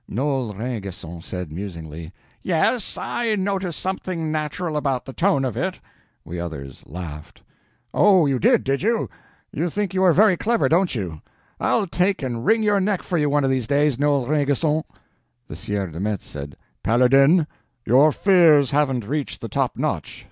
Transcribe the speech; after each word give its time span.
Noel 0.07 0.55
Rainguesson 0.55 1.21
said, 1.21 1.51
musingly: 1.51 2.11
"Yes, 2.41 2.97
I 2.97 3.35
noticed 3.35 3.77
something 3.79 4.31
natural 4.31 4.75
about 4.75 5.05
the 5.05 5.13
tone 5.13 5.45
of 5.45 5.55
it." 5.55 5.79
We 6.25 6.39
others 6.39 6.83
laughed. 6.87 7.43
"Oh, 7.93 8.25
you 8.25 8.39
did, 8.39 8.63
did 8.63 8.81
you? 8.81 9.11
You 9.51 9.69
think 9.69 9.93
you 9.93 10.01
are 10.01 10.11
very 10.11 10.37
clever, 10.37 10.67
don't 10.67 10.95
you? 10.95 11.21
I'll 11.59 11.85
take 11.85 12.23
and 12.23 12.43
wring 12.43 12.63
your 12.63 12.79
neck 12.79 13.03
for 13.03 13.19
you 13.19 13.29
one 13.29 13.43
of 13.43 13.51
these 13.51 13.67
days, 13.67 13.99
Noel 13.99 14.25
Rainguesson." 14.25 14.81
The 15.47 15.55
Sieur 15.55 15.91
de 15.91 15.99
Metz 15.99 16.25
said: 16.25 16.55
"Paladin, 16.81 17.45
your 17.85 18.11
fears 18.11 18.71
haven't 18.71 19.07
reached 19.07 19.39
the 19.39 19.49
top 19.49 19.77
notch. 19.77 20.19